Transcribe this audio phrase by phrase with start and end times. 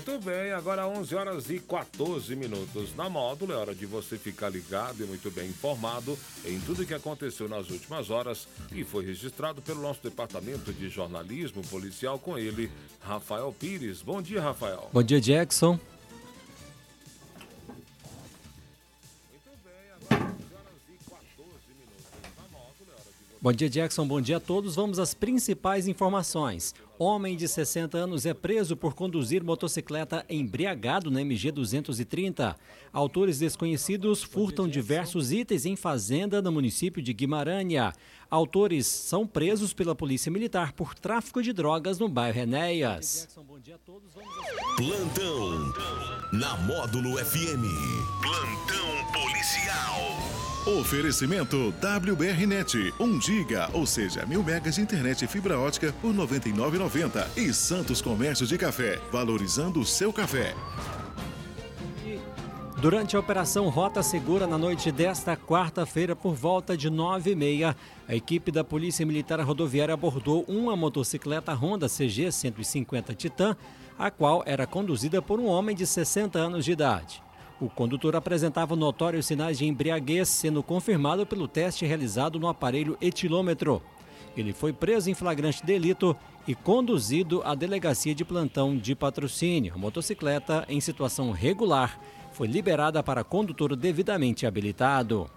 [0.00, 2.96] Muito bem, agora 11 horas e 14 minutos.
[2.96, 6.94] Na módulo é hora de você ficar ligado e muito bem informado em tudo que
[6.94, 12.72] aconteceu nas últimas horas e foi registrado pelo nosso departamento de jornalismo policial com ele,
[12.98, 14.00] Rafael Pires.
[14.00, 14.88] Bom dia, Rafael.
[14.90, 15.78] Bom dia, Jackson.
[23.38, 24.06] Bom dia, Jackson.
[24.06, 24.76] Bom dia a todos.
[24.76, 26.74] Vamos às principais informações.
[27.02, 32.54] Homem de 60 anos é preso por conduzir motocicleta embriagado na MG 230.
[32.92, 37.94] Autores desconhecidos furtam diversos itens em fazenda no município de Guimarães.
[38.30, 43.26] Autores são presos pela Polícia Militar por tráfico de drogas no bairro Enéas.
[44.76, 45.72] Plantão
[46.34, 47.64] na Módulo FM.
[48.20, 50.40] Plantão policial.
[50.66, 56.89] Oferecimento WBRnet, 1GB, giga, ou seja, mil megas de internet e fibra ótica por 99,90
[56.90, 60.56] 90 e Santos Comércio de Café, valorizando o seu café.
[62.82, 67.76] Durante a Operação Rota Segura, na noite desta quarta-feira, por volta de 9h30,
[68.08, 73.56] a equipe da Polícia Militar Rodoviária abordou uma motocicleta Honda CG 150 Titan,
[73.96, 77.22] a qual era conduzida por um homem de 60 anos de idade.
[77.60, 83.80] O condutor apresentava notórios sinais de embriaguez, sendo confirmado pelo teste realizado no aparelho etilômetro.
[84.36, 86.16] Ele foi preso em flagrante delito
[86.50, 89.72] e conduzido à delegacia de plantão de patrocínio.
[89.72, 92.00] A motocicleta, em situação regular,
[92.32, 95.30] foi liberada para condutor devidamente habilitado.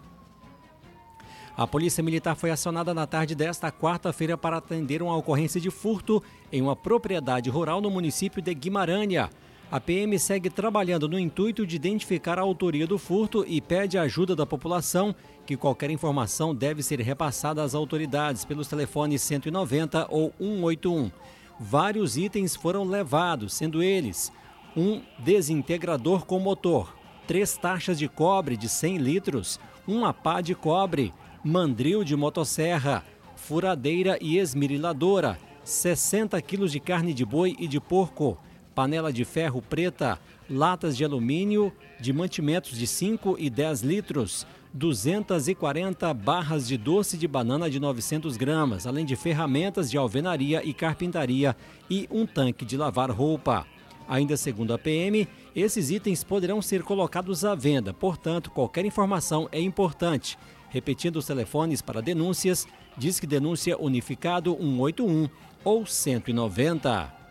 [1.55, 6.19] A Polícia Militar foi acionada na tarde desta quarta-feira para atender uma ocorrência de furto
[6.51, 9.29] em uma propriedade rural no município de Guimarães.
[9.71, 14.35] A PM segue trabalhando no intuito de identificar a autoria do furto e pede ajuda
[14.35, 21.11] da população, que qualquer informação deve ser repassada às autoridades pelos telefones 190 ou 181.
[21.59, 24.31] Vários itens foram levados, sendo eles
[24.75, 26.95] um desintegrador com motor,
[27.27, 31.13] três taxas de cobre de 100 litros, uma pá de cobre,
[31.43, 33.03] mandril de motosserra,
[33.35, 38.37] furadeira e esmeriladora, 60 quilos de carne de boi e de porco,
[38.73, 40.19] panela de ferro preta,
[40.49, 47.27] latas de alumínio de mantimentos de 5 e 10 litros, 240 barras de doce de
[47.27, 51.55] banana de 900 gramas, além de ferramentas de alvenaria e carpintaria
[51.89, 53.65] e um tanque de lavar roupa.
[54.07, 59.61] Ainda segundo a PM, esses itens poderão ser colocados à venda, portanto, qualquer informação é
[59.61, 60.37] importante.
[60.69, 62.67] Repetindo os telefones para denúncias,
[62.97, 65.29] diz que denúncia unificado 181
[65.63, 67.22] ou 190.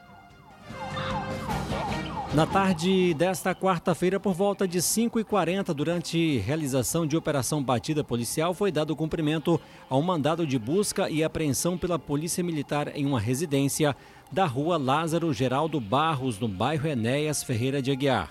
[2.34, 8.72] Na tarde desta quarta-feira, por volta de 5h40, durante realização de operação batida policial, foi
[8.72, 9.60] dado cumprimento
[9.90, 13.94] a um mandado de busca e apreensão pela Polícia Militar em uma residência
[14.30, 18.30] da rua Lázaro Geraldo Barros, no bairro Enéas Ferreira de Aguiar.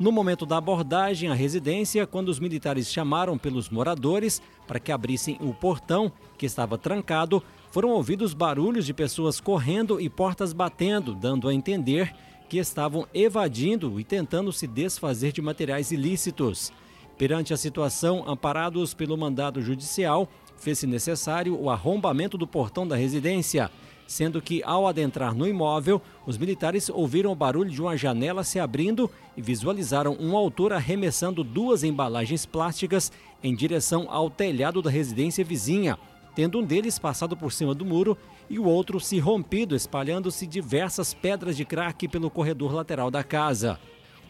[0.00, 5.36] No momento da abordagem à residência, quando os militares chamaram pelos moradores para que abrissem
[5.38, 11.46] o portão, que estava trancado, foram ouvidos barulhos de pessoas correndo e portas batendo, dando
[11.46, 12.14] a entender
[12.48, 16.72] que estavam evadindo e tentando se desfazer de materiais ilícitos.
[17.16, 23.70] Perante a situação, amparados pelo mandado judicial, fez-se necessário o arrombamento do portão da residência,
[24.06, 28.58] sendo que, ao adentrar no imóvel, os militares ouviram o barulho de uma janela se
[28.58, 33.12] abrindo e visualizaram um autor arremessando duas embalagens plásticas
[33.42, 35.98] em direção ao telhado da residência vizinha,
[36.34, 38.16] tendo um deles passado por cima do muro
[38.50, 43.78] e o outro se rompido, espalhando-se diversas pedras de crack pelo corredor lateral da casa.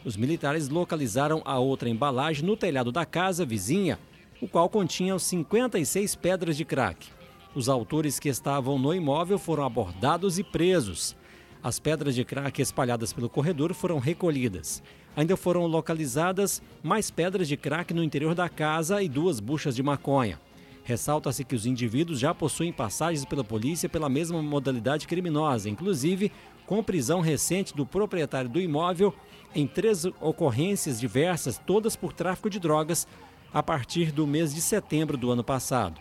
[0.05, 3.99] Os militares localizaram a outra embalagem no telhado da casa vizinha,
[4.39, 7.07] o qual continha 56 pedras de crack.
[7.55, 11.15] Os autores que estavam no imóvel foram abordados e presos.
[11.63, 14.83] As pedras de crack espalhadas pelo corredor foram recolhidas.
[15.15, 19.81] Ainda foram localizadas mais pedras de crack no interior da casa e duas buchas de
[19.81, 20.39] maconha.
[20.85, 26.31] Ressalta-se que os indivíduos já possuem passagens pela polícia pela mesma modalidade criminosa, inclusive
[26.67, 29.11] com prisão recente do proprietário do imóvel
[29.55, 33.07] em três ocorrências diversas, todas por tráfico de drogas,
[33.51, 35.99] a partir do mês de setembro do ano passado.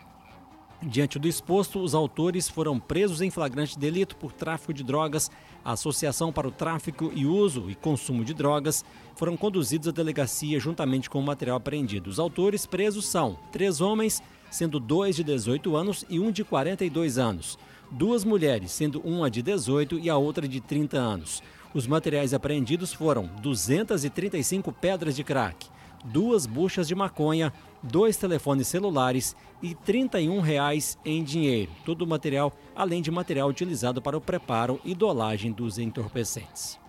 [0.83, 5.31] Diante do exposto, os autores foram presos em flagrante delito por tráfico de drogas,
[5.65, 8.85] associação para o tráfico e uso e consumo de drogas,
[9.15, 12.11] foram conduzidos à delegacia juntamente com o material apreendido.
[12.11, 14.23] Os autores presos são três homens
[14.55, 17.59] sendo dois de 18 anos e um de 42 anos.
[17.91, 21.43] Duas mulheres, sendo uma de 18 e a outra de 30 anos.
[21.75, 25.67] Os materiais apreendidos foram 235 pedras de crack,
[26.05, 27.53] duas buchas de maconha,
[27.83, 31.73] dois telefones celulares e 31 reais em dinheiro.
[31.85, 36.84] Todo o material, além de material utilizado para o preparo e dolagem dos entorpecentes.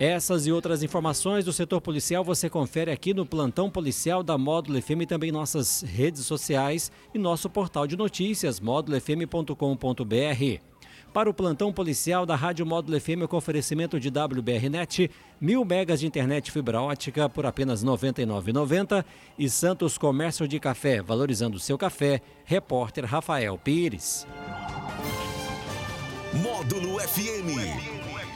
[0.00, 4.80] Essas e outras informações do setor policial você confere aqui no plantão policial da Módulo
[4.80, 10.62] FM e também nossas redes sociais e nosso portal de notícias módulofm.com.br.
[11.12, 15.10] Para o plantão policial da Rádio Módulo FM com oferecimento de WBRnet,
[15.40, 19.04] mil megas de internet fibra ótica por apenas R$ 99,90
[19.36, 24.28] e Santos Comércio de Café, valorizando seu café, repórter Rafael Pires.
[26.34, 28.17] Módulo FM.